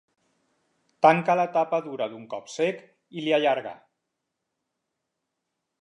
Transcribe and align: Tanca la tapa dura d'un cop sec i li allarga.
Tanca 1.05 1.35
la 1.39 1.45
tapa 1.57 1.79
dura 1.89 2.07
d'un 2.13 2.25
cop 2.33 2.49
sec 2.55 2.81
i 3.21 3.27
li 3.27 3.37
allarga. 3.39 3.75